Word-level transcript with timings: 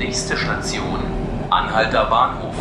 Nächste 0.00 0.34
Station, 0.34 0.98
Anhalter 1.50 2.06
Bahnhof. 2.06 2.54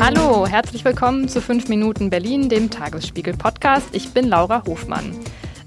Hallo, 0.00 0.46
herzlich 0.46 0.86
willkommen 0.86 1.28
zu 1.28 1.42
5 1.42 1.68
Minuten 1.68 2.08
Berlin, 2.08 2.48
dem 2.48 2.70
Tagesspiegel-Podcast. 2.70 3.90
Ich 3.92 4.14
bin 4.14 4.26
Laura 4.26 4.62
Hofmann. 4.66 5.14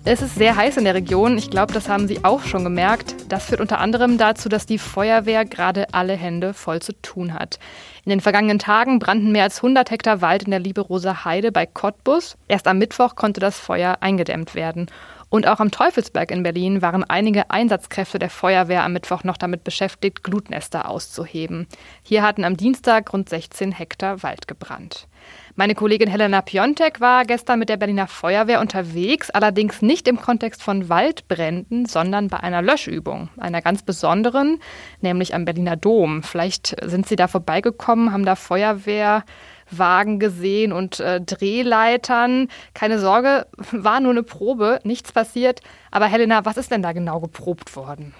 Es 0.04 0.24
ist 0.24 0.34
sehr 0.34 0.56
heiß 0.56 0.78
in 0.78 0.84
der 0.84 0.96
Region. 0.96 1.38
Ich 1.38 1.52
glaube, 1.52 1.72
das 1.72 1.88
haben 1.88 2.08
Sie 2.08 2.26
auch 2.26 2.42
schon 2.42 2.64
gemerkt. 2.64 3.16
Das 3.30 3.46
führt 3.46 3.62
unter 3.62 3.80
anderem 3.80 4.18
dazu, 4.18 4.50
dass 4.50 4.66
die 4.66 4.80
Feuerwehr 4.80 5.46
gerade 5.46 5.94
alle 5.94 6.16
Hände 6.16 6.56
voll 6.56 6.82
zu 6.82 7.00
tun 7.04 7.36
hat. 7.36 7.60
In 8.04 8.10
den 8.10 8.20
vergangenen 8.20 8.60
Tagen 8.60 8.98
brannten 8.98 9.32
mehr 9.32 9.44
als 9.44 9.58
100 9.58 9.92
Hektar 9.92 10.22
Wald 10.22 10.44
in 10.44 10.52
der 10.52 10.60
Lieberoser 10.60 11.24
Heide 11.24 11.52
bei 11.52 11.68
Cottbus. 11.68 12.36
Erst 12.48 12.68
am 12.68 12.80
Mittwoch 12.80 13.16
konnte 13.16 13.40
das 13.40 13.60
Feuer 13.60 13.98
eingedämmt 14.02 14.56
werden. 14.56 14.88
Und 15.34 15.48
auch 15.48 15.60
am 15.60 15.72
Teufelsberg 15.72 16.30
in 16.30 16.44
Berlin 16.44 16.84
waren 16.84 17.04
einige 17.04 17.50
Einsatzkräfte 17.50 18.20
der 18.20 18.30
Feuerwehr 18.30 18.84
am 18.84 18.94
Mittwoch 18.94 19.24
noch 19.24 19.36
damit 19.36 19.64
beschäftigt, 19.64 20.24
Glutnester 20.24 20.88
auszuheben. 20.88 21.66
Hier 22.04 22.22
hatten 22.22 22.44
am 22.44 22.56
Dienstag 22.56 23.12
rund 23.12 23.30
16 23.30 23.72
Hektar 23.72 24.22
Wald 24.22 24.48
gebrannt. 24.48 25.08
Meine 25.56 25.74
Kollegin 25.74 26.08
Helena 26.08 26.42
Piontek 26.42 27.02
war 27.02 27.26
gestern 27.26 27.58
mit 27.58 27.70
der 27.70 27.78
Berliner 27.78 28.06
Feuerwehr 28.06 28.62
unterwegs, 28.62 29.32
allerdings 29.32 29.82
nicht 29.82 30.08
im 30.08 30.22
Kontext 30.22 30.62
von 30.62 30.88
Waldbränden, 30.88 31.88
sondern 31.88 32.28
bei 32.28 32.40
einer 32.40 32.62
Löschübung, 32.62 33.30
einer 33.38 33.64
ganz 33.64 33.82
besonderen, 33.82 34.60
nämlich 35.02 35.34
am 35.34 35.46
Berliner 35.46 35.78
Dom. 35.78 36.22
Vielleicht 36.22 36.76
sind 36.84 37.08
Sie 37.08 37.16
da 37.16 37.28
vorbeigekommen, 37.28 38.14
haben 38.14 38.26
da 38.26 38.36
Feuerwehrwagen 39.74 40.20
gesehen 40.20 40.72
und 40.72 41.00
äh, 41.00 41.22
Drehleitern. 41.22 42.50
Keine 42.74 43.00
Sorge, 43.00 43.48
war 43.72 44.00
nur 44.00 44.12
eine 44.12 44.24
Probe, 44.24 44.80
nichts 44.84 45.12
passiert. 45.12 45.62
Aber 45.92 46.06
Helena, 46.06 46.46
was 46.46 46.58
ist 46.58 46.72
denn 46.72 46.82
da 46.82 46.92
genau 46.94 47.20
geprobt 47.20 47.76
worden? 47.76 48.14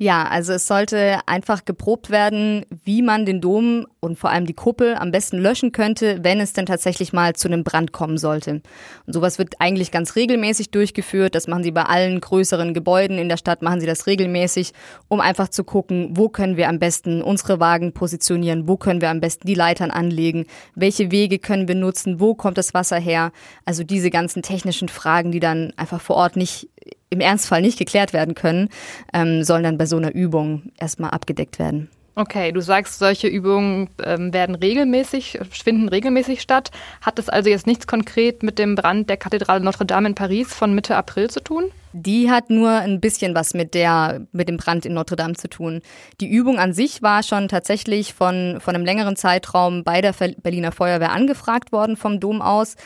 Ja, 0.00 0.28
also 0.28 0.52
es 0.52 0.68
sollte 0.68 1.18
einfach 1.26 1.64
geprobt 1.64 2.10
werden, 2.10 2.64
wie 2.84 3.02
man 3.02 3.26
den 3.26 3.40
Dom 3.40 3.84
und 3.98 4.16
vor 4.16 4.30
allem 4.30 4.46
die 4.46 4.54
Kuppel 4.54 4.94
am 4.94 5.10
besten 5.10 5.38
löschen 5.38 5.72
könnte, 5.72 6.20
wenn 6.22 6.38
es 6.38 6.52
denn 6.52 6.66
tatsächlich 6.66 7.12
mal 7.12 7.34
zu 7.34 7.48
einem 7.48 7.64
Brand 7.64 7.90
kommen 7.90 8.16
sollte. 8.16 8.62
Und 9.06 9.12
sowas 9.12 9.40
wird 9.40 9.56
eigentlich 9.58 9.90
ganz 9.90 10.14
regelmäßig 10.14 10.70
durchgeführt. 10.70 11.34
Das 11.34 11.48
machen 11.48 11.64
sie 11.64 11.72
bei 11.72 11.82
allen 11.82 12.20
größeren 12.20 12.74
Gebäuden 12.74 13.18
in 13.18 13.28
der 13.28 13.38
Stadt, 13.38 13.60
machen 13.60 13.80
sie 13.80 13.88
das 13.88 14.06
regelmäßig, 14.06 14.72
um 15.08 15.20
einfach 15.20 15.48
zu 15.48 15.64
gucken, 15.64 16.10
wo 16.12 16.28
können 16.28 16.56
wir 16.56 16.68
am 16.68 16.78
besten 16.78 17.20
unsere 17.20 17.58
Wagen 17.58 17.92
positionieren, 17.92 18.68
wo 18.68 18.76
können 18.76 19.00
wir 19.00 19.10
am 19.10 19.20
besten 19.20 19.48
die 19.48 19.54
Leitern 19.54 19.90
anlegen, 19.90 20.46
welche 20.76 21.10
Wege 21.10 21.40
können 21.40 21.66
wir 21.66 21.74
nutzen, 21.74 22.20
wo 22.20 22.36
kommt 22.36 22.56
das 22.56 22.72
Wasser 22.72 23.00
her. 23.00 23.32
Also 23.64 23.82
diese 23.82 24.10
ganzen 24.10 24.42
technischen 24.42 24.88
Fragen, 24.88 25.32
die 25.32 25.40
dann 25.40 25.72
einfach 25.76 26.00
vor 26.00 26.14
Ort 26.14 26.36
nicht 26.36 26.68
im 27.10 27.20
Ernstfall 27.20 27.62
nicht 27.62 27.78
geklärt 27.78 28.12
werden 28.12 28.34
können, 28.34 28.68
ähm, 29.12 29.42
sollen 29.42 29.62
dann 29.62 29.78
bei 29.78 29.86
so 29.86 29.96
einer 29.96 30.14
Übung 30.14 30.70
erstmal 30.78 31.10
abgedeckt 31.10 31.58
werden. 31.58 31.88
Okay, 32.18 32.50
du 32.50 32.60
sagst, 32.60 32.98
solche 32.98 33.28
Übungen 33.28 33.90
ähm, 34.04 34.32
werden 34.32 34.56
regelmäßig, 34.56 35.38
finden 35.50 35.88
regelmäßig 35.88 36.42
statt. 36.42 36.72
Hat 37.00 37.16
das 37.16 37.28
also 37.28 37.48
jetzt 37.48 37.68
nichts 37.68 37.86
konkret 37.86 38.42
mit 38.42 38.58
dem 38.58 38.74
Brand 38.74 39.08
der 39.08 39.16
Kathedrale 39.16 39.62
Notre 39.62 39.86
Dame 39.86 40.08
in 40.08 40.14
Paris 40.16 40.52
von 40.52 40.74
Mitte 40.74 40.96
April 40.96 41.30
zu 41.30 41.40
tun? 41.40 41.70
Die 41.92 42.30
hat 42.30 42.50
nur 42.50 42.70
ein 42.70 43.00
bisschen 43.00 43.34
was 43.34 43.54
mit 43.54 43.74
der, 43.74 44.26
mit 44.32 44.48
dem 44.48 44.56
Brand 44.56 44.86
in 44.86 44.94
Notre 44.94 45.16
Dame 45.16 45.34
zu 45.34 45.48
tun. 45.48 45.80
Die 46.20 46.28
Übung 46.28 46.58
an 46.58 46.72
sich 46.72 47.02
war 47.02 47.22
schon 47.22 47.48
tatsächlich 47.48 48.14
von, 48.14 48.58
von 48.60 48.74
einem 48.74 48.84
längeren 48.84 49.16
Zeitraum 49.16 49.84
bei 49.84 50.00
der 50.00 50.14
Berliner 50.42 50.72
Feuerwehr 50.72 51.12
angefragt 51.12 51.72
worden 51.72 51.96
vom 51.96 52.20
Dom 52.20 52.42
aus. 52.42 52.76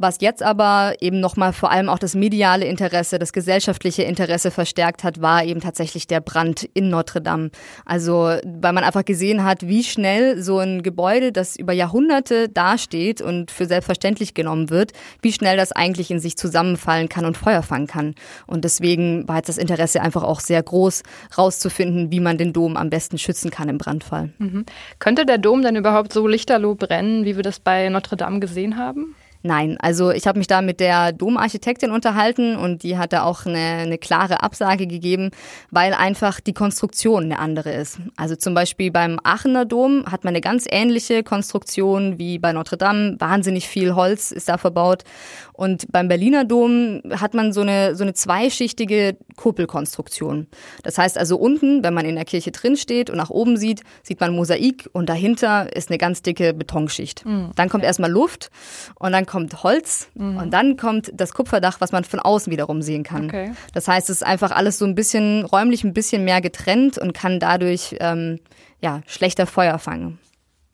Was 0.00 0.18
jetzt 0.20 0.44
aber 0.44 0.94
eben 1.00 1.18
nochmal 1.18 1.52
vor 1.52 1.72
allem 1.72 1.88
auch 1.88 1.98
das 1.98 2.14
mediale 2.14 2.66
Interesse, 2.66 3.18
das 3.18 3.32
gesellschaftliche 3.32 4.04
Interesse 4.04 4.52
verstärkt 4.52 5.02
hat, 5.02 5.20
war 5.20 5.44
eben 5.44 5.60
tatsächlich 5.60 6.06
der 6.06 6.20
Brand 6.20 6.62
in 6.72 6.88
Notre 6.88 7.20
Dame. 7.20 7.50
Also, 7.84 8.36
weil 8.44 8.72
man 8.72 8.84
einfach 8.84 9.04
gesehen 9.04 9.42
hat, 9.42 9.66
wie 9.66 9.82
schnell 9.82 10.40
so 10.40 10.60
ein 10.60 10.84
Gebäude, 10.84 11.32
das 11.32 11.56
über 11.56 11.72
Jahrhunderte 11.72 12.48
dasteht 12.48 13.20
und 13.20 13.50
für 13.50 13.66
selbstverständlich 13.66 14.34
genommen 14.34 14.70
wird, 14.70 14.92
wie 15.20 15.32
schnell 15.32 15.56
das 15.56 15.72
eigentlich 15.72 16.12
in 16.12 16.20
sich 16.20 16.36
zusammenfallen 16.36 17.08
kann 17.08 17.24
und 17.24 17.36
Feuer 17.36 17.62
fangen 17.62 17.88
kann. 17.88 18.14
Und 18.48 18.64
deswegen 18.64 19.28
war 19.28 19.36
jetzt 19.36 19.48
das 19.48 19.58
Interesse 19.58 20.00
einfach 20.00 20.24
auch 20.24 20.40
sehr 20.40 20.62
groß, 20.62 21.02
rauszufinden, 21.36 22.10
wie 22.10 22.20
man 22.20 22.38
den 22.38 22.52
Dom 22.52 22.76
am 22.76 22.90
besten 22.90 23.18
schützen 23.18 23.50
kann 23.50 23.68
im 23.68 23.78
Brandfall. 23.78 24.30
Mhm. 24.38 24.64
Könnte 24.98 25.26
der 25.26 25.38
Dom 25.38 25.62
denn 25.62 25.76
überhaupt 25.76 26.12
so 26.12 26.26
lichterloh 26.26 26.74
brennen, 26.74 27.24
wie 27.24 27.36
wir 27.36 27.42
das 27.42 27.60
bei 27.60 27.88
Notre 27.90 28.16
Dame 28.16 28.40
gesehen 28.40 28.76
haben? 28.76 29.14
Nein, 29.42 29.76
also 29.80 30.10
ich 30.10 30.26
habe 30.26 30.38
mich 30.38 30.48
da 30.48 30.62
mit 30.62 30.80
der 30.80 31.12
Domarchitektin 31.12 31.92
unterhalten 31.92 32.56
und 32.56 32.82
die 32.82 32.98
hat 32.98 33.12
da 33.12 33.22
auch 33.22 33.46
eine, 33.46 33.58
eine 33.58 33.98
klare 33.98 34.42
Absage 34.42 34.86
gegeben, 34.86 35.30
weil 35.70 35.94
einfach 35.94 36.40
die 36.40 36.52
Konstruktion 36.52 37.24
eine 37.24 37.38
andere 37.38 37.70
ist. 37.72 37.98
Also 38.16 38.34
zum 38.34 38.54
Beispiel 38.54 38.90
beim 38.90 39.20
Aachener 39.22 39.64
Dom 39.64 40.04
hat 40.10 40.24
man 40.24 40.32
eine 40.32 40.40
ganz 40.40 40.66
ähnliche 40.68 41.22
Konstruktion 41.22 42.18
wie 42.18 42.38
bei 42.38 42.52
Notre 42.52 42.76
Dame. 42.76 43.16
Wahnsinnig 43.20 43.68
viel 43.68 43.94
Holz 43.94 44.32
ist 44.32 44.48
da 44.48 44.58
verbaut. 44.58 45.04
Und 45.52 45.90
beim 45.92 46.08
Berliner 46.08 46.44
Dom 46.44 47.02
hat 47.10 47.34
man 47.34 47.52
so 47.52 47.60
eine, 47.60 47.94
so 47.94 48.04
eine 48.04 48.14
zweischichtige 48.14 49.16
Kuppelkonstruktion. 49.36 50.48
Das 50.82 50.98
heißt 50.98 51.16
also 51.16 51.36
unten, 51.36 51.84
wenn 51.84 51.94
man 51.94 52.06
in 52.06 52.16
der 52.16 52.24
Kirche 52.24 52.50
drin 52.50 52.76
steht 52.76 53.08
und 53.08 53.16
nach 53.16 53.30
oben 53.30 53.56
sieht, 53.56 53.82
sieht 54.02 54.20
man 54.20 54.34
Mosaik 54.34 54.88
und 54.92 55.08
dahinter 55.08 55.74
ist 55.74 55.90
eine 55.90 55.98
ganz 55.98 56.22
dicke 56.22 56.54
Betonschicht. 56.54 57.24
Mhm. 57.24 57.50
Dann 57.54 57.68
kommt 57.68 57.84
erstmal 57.84 58.10
Luft 58.10 58.50
und 58.96 59.12
dann 59.12 59.26
kommt 59.28 59.62
Holz 59.62 60.08
mhm. 60.14 60.38
und 60.38 60.50
dann 60.52 60.76
kommt 60.76 61.12
das 61.14 61.32
Kupferdach, 61.32 61.80
was 61.80 61.92
man 61.92 62.02
von 62.02 62.18
außen 62.18 62.52
wiederum 62.52 62.82
sehen 62.82 63.04
kann. 63.04 63.26
Okay. 63.26 63.52
Das 63.74 63.86
heißt, 63.86 64.10
es 64.10 64.16
ist 64.16 64.26
einfach 64.26 64.50
alles 64.50 64.78
so 64.78 64.84
ein 64.84 64.96
bisschen 64.96 65.44
räumlich 65.44 65.84
ein 65.84 65.94
bisschen 65.94 66.24
mehr 66.24 66.40
getrennt 66.40 66.98
und 66.98 67.14
kann 67.14 67.38
dadurch 67.38 67.94
ähm, 68.00 68.40
ja, 68.80 69.02
schlechter 69.06 69.46
Feuer 69.46 69.78
fangen. 69.78 70.18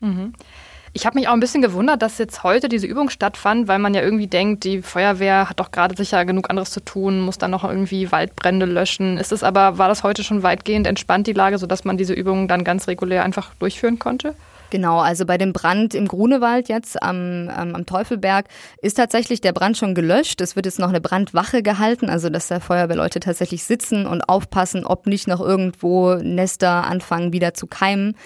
Mhm. 0.00 0.32
Ich 0.97 1.06
habe 1.06 1.19
mich 1.19 1.26
auch 1.26 1.32
ein 1.32 1.41
bisschen 1.41 1.60
gewundert, 1.60 2.03
dass 2.03 2.19
jetzt 2.19 2.44
heute 2.44 2.69
diese 2.69 2.87
Übung 2.87 3.10
stattfand, 3.10 3.66
weil 3.66 3.81
man 3.81 3.94
ja 3.94 4.00
irgendwie 4.00 4.28
denkt, 4.28 4.62
die 4.62 4.81
Feuerwehr 4.81 5.50
hat 5.50 5.59
doch 5.59 5.72
gerade 5.72 5.97
sicher 5.97 6.25
genug 6.25 6.50
anderes 6.50 6.70
zu 6.70 6.78
tun, 6.78 7.20
muss 7.20 7.37
dann 7.37 7.50
noch 7.50 7.64
irgendwie 7.64 8.12
Waldbrände 8.12 8.64
löschen. 8.64 9.19
Ist 9.19 9.32
es 9.32 9.43
aber, 9.43 9.76
war 9.76 9.88
das 9.88 10.04
heute 10.04 10.22
schon 10.22 10.44
weitgehend 10.44 10.87
entspannt, 10.87 11.26
die 11.26 11.32
Lage, 11.32 11.59
sodass 11.59 11.84
man 11.84 11.97
diese 11.97 12.14
Übungen 12.14 12.47
dann 12.47 12.62
ganz 12.62 12.87
regulär 12.87 13.25
einfach 13.25 13.54
durchführen 13.56 13.98
konnte? 13.98 14.37
Genau, 14.74 14.98
also 14.98 15.24
bei 15.24 15.38
dem 15.38 15.52
Brand 15.52 15.94
im 15.94 16.08
Grunewald 16.08 16.68
jetzt 16.68 17.00
am, 17.00 17.48
am, 17.48 17.76
am 17.76 17.86
Teufelberg 17.86 18.46
ist 18.82 18.94
tatsächlich 18.94 19.40
der 19.40 19.52
Brand 19.52 19.76
schon 19.76 19.94
gelöscht. 19.94 20.40
Es 20.40 20.56
wird 20.56 20.66
jetzt 20.66 20.80
noch 20.80 20.88
eine 20.88 21.00
Brandwache 21.00 21.62
gehalten, 21.62 22.10
also 22.10 22.28
dass 22.28 22.48
da 22.48 22.58
Feuerwehrleute 22.58 23.20
tatsächlich 23.20 23.62
sitzen 23.62 24.04
und 24.04 24.22
aufpassen, 24.22 24.84
ob 24.84 25.06
nicht 25.06 25.28
noch 25.28 25.40
irgendwo 25.40 26.14
Nester 26.14 26.86
anfangen 26.86 27.32
wieder 27.32 27.54
zu 27.54 27.68
keimen. 27.68 28.16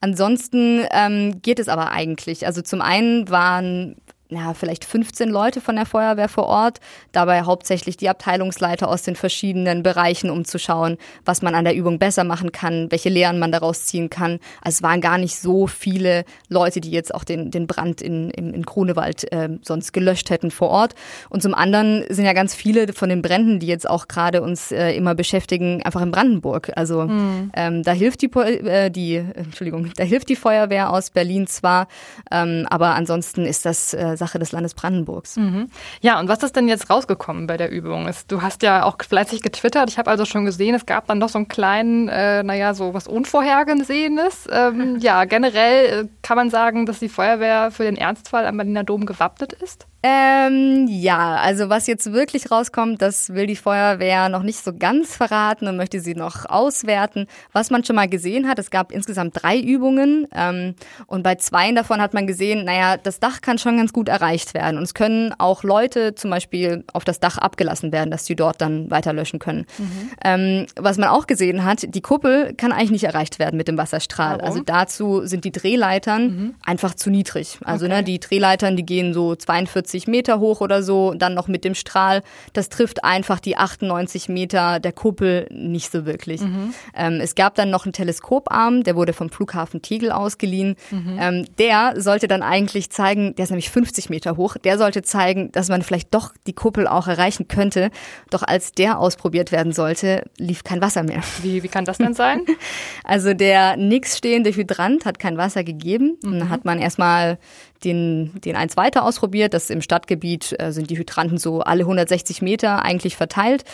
Ansonsten 0.00 0.86
ähm, 0.92 1.42
geht 1.42 1.58
es 1.58 1.68
aber 1.68 1.90
eigentlich. 1.92 2.46
Also 2.46 2.62
zum 2.62 2.80
einen 2.80 3.28
waren 3.28 3.96
ja, 4.30 4.52
vielleicht 4.52 4.84
15 4.84 5.30
Leute 5.30 5.60
von 5.60 5.76
der 5.76 5.86
Feuerwehr 5.86 6.28
vor 6.28 6.44
Ort, 6.44 6.80
dabei 7.12 7.42
hauptsächlich 7.42 7.96
die 7.96 8.10
Abteilungsleiter 8.10 8.88
aus 8.88 9.02
den 9.02 9.16
verschiedenen 9.16 9.82
Bereichen, 9.82 10.28
um 10.28 10.44
zu 10.44 10.58
schauen, 10.58 10.98
was 11.24 11.40
man 11.40 11.54
an 11.54 11.64
der 11.64 11.74
Übung 11.74 11.98
besser 11.98 12.24
machen 12.24 12.52
kann, 12.52 12.90
welche 12.90 13.08
Lehren 13.08 13.38
man 13.38 13.52
daraus 13.52 13.86
ziehen 13.86 14.10
kann. 14.10 14.38
Also 14.62 14.76
es 14.76 14.82
waren 14.82 15.00
gar 15.00 15.16
nicht 15.16 15.38
so 15.38 15.66
viele 15.66 16.24
Leute, 16.48 16.82
die 16.82 16.90
jetzt 16.90 17.14
auch 17.14 17.24
den, 17.24 17.50
den 17.50 17.66
Brand 17.66 18.02
in, 18.02 18.28
in, 18.30 18.52
in 18.52 18.64
Grunewald 18.64 19.32
äh, 19.32 19.48
sonst 19.62 19.92
gelöscht 19.92 20.28
hätten 20.28 20.50
vor 20.50 20.68
Ort. 20.68 20.94
Und 21.30 21.42
zum 21.42 21.54
anderen 21.54 22.04
sind 22.10 22.26
ja 22.26 22.34
ganz 22.34 22.54
viele 22.54 22.92
von 22.92 23.08
den 23.08 23.22
Bränden, 23.22 23.60
die 23.60 23.66
jetzt 23.66 23.88
auch 23.88 24.08
gerade 24.08 24.42
uns 24.42 24.72
äh, 24.72 24.92
immer 24.92 25.14
beschäftigen, 25.14 25.82
einfach 25.82 26.02
in 26.02 26.10
Brandenburg. 26.10 26.70
Also 26.76 27.04
mhm. 27.04 27.50
ähm, 27.56 27.82
da 27.82 27.92
hilft 27.92 28.20
die, 28.20 28.30
äh, 28.36 28.90
die, 28.90 29.16
Entschuldigung, 29.16 29.90
da 29.96 30.04
hilft 30.04 30.28
die 30.28 30.36
Feuerwehr 30.36 30.92
aus 30.92 31.08
Berlin 31.08 31.46
zwar, 31.46 31.88
ähm, 32.30 32.66
aber 32.68 32.94
ansonsten 32.94 33.46
ist 33.46 33.64
das 33.64 33.94
äh, 33.94 34.17
Sache 34.18 34.38
des 34.38 34.52
Landes 34.52 34.74
Brandenburgs. 34.74 35.36
Mhm. 35.36 35.70
Ja, 36.02 36.20
und 36.20 36.28
was 36.28 36.42
ist 36.42 36.54
denn 36.54 36.68
jetzt 36.68 36.90
rausgekommen 36.90 37.46
bei 37.46 37.56
der 37.56 37.70
Übung? 37.70 38.10
Du 38.28 38.42
hast 38.42 38.62
ja 38.62 38.84
auch 38.84 38.96
fleißig 39.02 39.40
getwittert. 39.40 39.88
Ich 39.88 39.98
habe 39.98 40.10
also 40.10 40.26
schon 40.26 40.44
gesehen, 40.44 40.74
es 40.74 40.84
gab 40.84 41.06
dann 41.06 41.20
doch 41.20 41.30
so 41.30 41.38
einen 41.38 41.48
kleinen, 41.48 42.08
äh, 42.08 42.42
naja, 42.42 42.74
so 42.74 42.92
was 42.92 43.08
Unvorhergesehenes. 43.08 44.48
Ähm, 44.52 44.98
ja, 45.00 45.24
generell 45.24 46.04
äh, 46.04 46.08
kann 46.28 46.36
man 46.36 46.50
sagen, 46.50 46.84
dass 46.84 46.98
die 46.98 47.08
Feuerwehr 47.08 47.70
für 47.70 47.84
den 47.84 47.96
Ernstfall 47.96 48.44
am 48.44 48.58
Berliner 48.58 48.84
Dom 48.84 49.06
gewappnet 49.06 49.54
ist? 49.54 49.86
Ähm, 50.00 50.86
ja, 50.88 51.34
also 51.36 51.70
was 51.70 51.88
jetzt 51.88 52.12
wirklich 52.12 52.52
rauskommt, 52.52 53.02
das 53.02 53.30
will 53.30 53.48
die 53.48 53.56
Feuerwehr 53.56 54.28
noch 54.28 54.44
nicht 54.44 54.62
so 54.62 54.72
ganz 54.72 55.16
verraten 55.16 55.66
und 55.66 55.76
möchte 55.76 55.98
sie 55.98 56.14
noch 56.14 56.44
auswerten. 56.44 57.26
Was 57.52 57.70
man 57.70 57.82
schon 57.82 57.96
mal 57.96 58.08
gesehen 58.08 58.46
hat, 58.46 58.60
es 58.60 58.70
gab 58.70 58.92
insgesamt 58.92 59.42
drei 59.42 59.58
Übungen 59.58 60.28
ähm, 60.32 60.76
und 61.08 61.24
bei 61.24 61.34
zwei 61.34 61.72
davon 61.72 62.00
hat 62.00 62.14
man 62.14 62.28
gesehen, 62.28 62.64
naja, 62.64 62.96
das 62.96 63.18
Dach 63.18 63.40
kann 63.40 63.58
schon 63.58 63.78
ganz 63.78 63.92
gut 63.92 64.08
erreicht 64.08 64.54
werden 64.54 64.76
und 64.76 64.84
es 64.84 64.94
können 64.94 65.34
auch 65.38 65.64
Leute 65.64 66.14
zum 66.14 66.30
Beispiel 66.30 66.84
auf 66.92 67.04
das 67.04 67.18
Dach 67.18 67.38
abgelassen 67.38 67.90
werden, 67.90 68.12
dass 68.12 68.24
sie 68.24 68.36
dort 68.36 68.60
dann 68.60 68.88
weiter 68.92 69.12
löschen 69.12 69.40
können. 69.40 69.66
Mhm. 69.78 70.10
Ähm, 70.24 70.66
was 70.76 70.96
man 70.98 71.08
auch 71.08 71.26
gesehen 71.26 71.64
hat, 71.64 71.92
die 71.92 72.02
Kuppel 72.02 72.54
kann 72.54 72.70
eigentlich 72.70 72.92
nicht 72.92 73.04
erreicht 73.04 73.40
werden 73.40 73.56
mit 73.56 73.66
dem 73.66 73.78
Wasserstrahl. 73.78 74.38
Warum? 74.38 74.44
Also 74.44 74.62
dazu 74.62 75.26
sind 75.26 75.44
die 75.44 75.52
Drehleitern 75.52 76.17
mhm. 76.26 76.54
einfach 76.64 76.94
zu 76.94 77.10
niedrig. 77.10 77.58
Also 77.64 77.86
ne, 77.86 77.94
okay. 77.94 78.02
ne, 78.02 78.04
die 78.04 78.20
Drehleitern, 78.20 78.76
die 78.76 78.86
gehen 78.86 79.14
so 79.14 79.34
42 79.34 79.88
40 79.88 80.08
Meter 80.08 80.38
hoch 80.38 80.60
oder 80.60 80.82
so, 80.82 81.14
dann 81.14 81.34
noch 81.34 81.48
mit 81.48 81.64
dem 81.64 81.74
Strahl. 81.74 82.22
Das 82.52 82.68
trifft 82.68 83.04
einfach 83.04 83.40
die 83.40 83.56
98 83.56 84.28
Meter 84.28 84.80
der 84.80 84.92
Kuppel 84.92 85.48
nicht 85.50 85.90
so 85.90 86.06
wirklich. 86.06 86.40
Mhm. 86.40 86.74
Ähm, 86.94 87.20
es 87.20 87.34
gab 87.34 87.54
dann 87.54 87.70
noch 87.70 87.84
einen 87.84 87.92
Teleskoparm, 87.92 88.82
der 88.82 88.96
wurde 88.96 89.12
vom 89.12 89.30
Flughafen 89.30 89.82
Tegel 89.82 90.10
ausgeliehen. 90.10 90.76
Mhm. 90.90 91.18
Ähm, 91.20 91.44
der 91.58 92.00
sollte 92.00 92.28
dann 92.28 92.42
eigentlich 92.42 92.90
zeigen, 92.90 93.34
der 93.36 93.44
ist 93.44 93.50
nämlich 93.50 93.70
50 93.70 94.10
Meter 94.10 94.36
hoch, 94.36 94.56
der 94.56 94.78
sollte 94.78 95.02
zeigen, 95.02 95.50
dass 95.52 95.68
man 95.68 95.82
vielleicht 95.82 96.14
doch 96.14 96.34
die 96.46 96.52
Kuppel 96.52 96.86
auch 96.86 97.08
erreichen 97.08 97.48
könnte. 97.48 97.90
Doch 98.30 98.42
als 98.42 98.72
der 98.72 98.98
ausprobiert 98.98 99.52
werden 99.52 99.72
sollte, 99.72 100.24
lief 100.38 100.64
kein 100.64 100.80
Wasser 100.80 101.02
mehr. 101.02 101.22
Wie, 101.42 101.62
wie 101.62 101.68
kann 101.68 101.84
das 101.84 101.98
denn 101.98 102.14
sein? 102.14 102.44
Also 103.04 103.32
der 103.32 103.76
nix 103.76 104.18
stehende 104.18 104.50
Hydrant 104.54 105.04
hat 105.04 105.18
kein 105.18 105.36
Wasser 105.36 105.64
gegeben. 105.64 106.07
Mhm. 106.22 106.38
Dann 106.38 106.48
hat 106.50 106.64
man 106.64 106.78
erstmal 106.78 107.38
den, 107.84 108.32
den 108.40 108.56
eins 108.56 108.76
weiter 108.76 109.04
ausprobiert. 109.04 109.54
Das 109.54 109.70
im 109.70 109.82
Stadtgebiet 109.82 110.54
äh, 110.58 110.72
sind 110.72 110.90
die 110.90 110.98
Hydranten 110.98 111.38
so 111.38 111.60
alle 111.60 111.82
160 111.82 112.42
Meter 112.42 112.82
eigentlich 112.82 113.16
verteilt. 113.16 113.64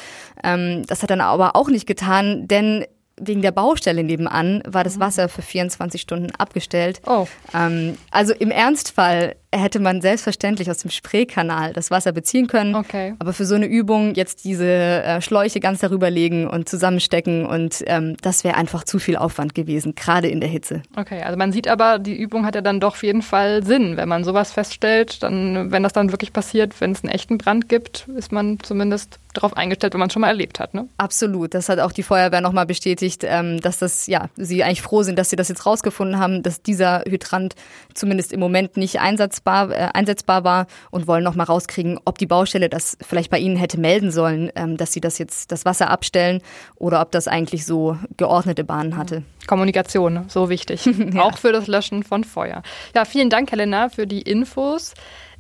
Ähm, 0.43 0.85
das 0.87 1.03
hat 1.03 1.11
dann 1.11 1.21
aber 1.21 1.57
auch 1.57 1.69
nicht 1.69 1.87
getan, 1.87 2.49
denn 2.49 2.85
wegen 3.21 3.43
der 3.43 3.53
Baustelle 3.53 4.03
nebenan 4.03 4.63
war 4.67 4.85
das 4.85 4.97
mhm. 4.97 5.01
Wasser 5.01 5.29
für 5.29 5.43
24 5.43 6.01
Stunden 6.01 6.31
abgestellt. 6.37 7.01
Oh. 7.07 7.27
Ähm, 7.55 7.97
also 8.11 8.35
im 8.35 8.51
Ernstfall 8.51 9.37
hätte 9.59 9.81
man 9.81 10.01
selbstverständlich 10.01 10.71
aus 10.71 10.79
dem 10.79 10.91
Spreekanal 10.91 11.73
das 11.73 11.91
Wasser 11.91 12.13
beziehen 12.13 12.47
können. 12.47 12.75
Okay. 12.75 13.15
Aber 13.19 13.33
für 13.33 13.45
so 13.45 13.55
eine 13.55 13.67
Übung 13.67 14.15
jetzt 14.15 14.45
diese 14.45 14.67
äh, 14.67 15.21
Schläuche 15.21 15.61
ganz 15.61 15.81
darüber 15.81 16.11
legen 16.11 16.47
und 16.49 16.69
zusammenstecken 16.69 17.47
und 17.47 17.83
ähm, 17.87 18.17
das 18.23 18.45
wäre 18.45 18.57
einfach 18.57 18.85
zu 18.85 18.99
viel 18.99 19.17
Aufwand 19.17 19.55
gewesen, 19.55 19.95
gerade 19.95 20.29
in 20.29 20.41
der 20.41 20.49
Hitze. 20.49 20.83
Okay, 20.97 21.23
also 21.23 21.37
man 21.37 21.53
sieht 21.53 21.69
aber, 21.69 21.99
die 21.99 22.17
Übung 22.17 22.47
hat 22.47 22.55
ja 22.55 22.61
dann 22.61 22.81
doch 22.81 22.95
auf 22.95 23.03
jeden 23.03 23.23
Fall 23.23 23.65
Sinn. 23.65 23.97
Wenn 23.97 24.09
man 24.09 24.25
sowas 24.25 24.53
feststellt, 24.53 25.23
dann, 25.23 25.73
wenn 25.73 25.83
das 25.83 25.93
dann 25.93 26.13
wirklich 26.13 26.33
passiert, 26.33 26.81
wenn 26.81 26.93
es 26.93 27.03
einen 27.03 27.13
echten 27.13 27.39
Brand 27.39 27.69
gibt, 27.69 28.09
ist 28.17 28.33
man 28.33 28.59
zumindest 28.61 29.19
darauf 29.33 29.57
eingestellt, 29.57 29.93
wenn 29.95 29.99
man 29.99 30.07
es 30.07 30.13
schon 30.13 30.21
mal 30.21 30.29
erlebt 30.29 30.61
hat. 30.61 30.75
Ne? 30.75 30.89
Absolut. 30.97 31.55
Das 31.55 31.69
hat 31.69 31.81
auch 31.81 31.93
die 31.93 32.05
Feuerwehr 32.05 32.41
nochmal 32.41 32.67
bestätigt, 32.67 33.23
ähm, 33.25 33.61
dass 33.61 33.79
das, 33.79 34.07
ja, 34.07 34.29
sie 34.37 34.63
eigentlich 34.63 34.83
froh 34.83 35.03
sind, 35.03 35.19
dass 35.19 35.31
sie 35.31 35.37
das 35.37 35.49
jetzt 35.49 35.67
rausgefunden 35.67 36.19
haben, 36.19 36.43
dass 36.43 36.63
dieser 36.63 37.03
Hydrant 37.07 37.57
zumindest 37.95 38.33
im 38.33 38.41
Moment 38.41 38.77
nicht 38.77 39.01
einsatzbar 39.01 39.44
einsetzbar, 39.45 39.71
äh, 39.71 39.89
einsetzbar 39.93 40.45
war 40.45 40.67
und 40.91 41.07
wollen 41.07 41.25
noch 41.25 41.35
mal 41.35 41.45
rauskriegen, 41.45 41.99
ob 42.05 42.19
die 42.19 42.27
Baustelle 42.27 42.69
das 42.69 42.97
vielleicht 43.01 43.31
bei 43.31 43.39
Ihnen 43.39 43.57
hätte 43.57 43.79
melden 43.79 44.11
sollen, 44.11 44.51
ähm, 44.57 44.77
dass 44.77 44.93
sie 44.93 45.01
das 45.01 45.19
jetzt 45.19 45.53
das 45.53 45.65
Wasser 45.65 45.91
abstellen 45.91 46.41
oder 46.77 47.01
ob 47.01 47.11
das 47.13 47.29
eigentlich 47.29 47.67
so 47.67 47.99
geordnete 48.17 48.65
Bahnen 48.65 48.97
hatte. 48.97 49.23
Kommunikation, 49.47 50.25
so 50.29 50.49
wichtig. 50.49 50.87
ja. 51.15 51.23
Auch 51.23 51.39
für 51.39 51.53
das 51.53 51.67
Löschen 51.67 52.03
von 52.03 52.25
Feuer. 52.25 52.63
Ja, 52.95 53.05
vielen 53.05 53.31
Dank, 53.31 53.51
Helena, 53.53 53.89
für 53.89 54.07
die 54.07 54.23
Infos. 54.23 54.95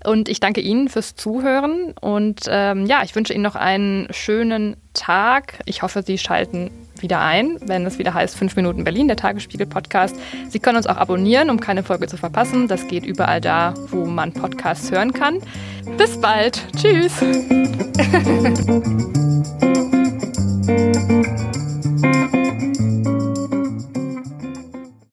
Und 0.05 0.29
ich 0.29 0.39
danke 0.39 0.61
Ihnen 0.61 0.89
fürs 0.89 1.15
Zuhören. 1.15 1.95
Und 2.01 2.43
ähm, 2.49 2.85
ja, 2.87 3.03
ich 3.05 3.15
wünsche 3.15 3.33
Ihnen 3.33 3.43
noch 3.43 3.57
einen 3.57 4.09
schönen 4.11 4.77
Tag. 4.93 5.61
Ich 5.65 5.83
hoffe, 5.83 6.03
Sie 6.03 6.19
schalten 6.19 6.71
wieder 7.01 7.21
ein, 7.21 7.59
wenn 7.67 7.85
es 7.87 7.99
wieder 7.99 8.15
heißt 8.15 8.37
5 8.37 8.57
Minuten 8.57 8.85
Berlin, 8.85 9.09
der 9.09 9.17
Tagesspiegel-Podcast. 9.17 10.17
Sie 10.49 10.59
können 10.59 10.77
uns 10.77 10.87
auch 10.87 10.97
abonnieren, 10.97 11.51
um 11.51 11.61
keine 11.61 11.83
Folge 11.83 12.07
zu 12.07 12.17
verpassen. 12.17 12.69
Das 12.69 12.87
geht 12.89 13.05
überall 13.05 13.41
da, 13.41 13.75
wo 13.91 14.05
man 14.07 14.33
Podcasts 14.33 14.91
hören 14.91 15.13
kann. 15.13 15.39
Bis 15.97 16.21
bald. 16.21 16.63
Tschüss. 16.77 17.23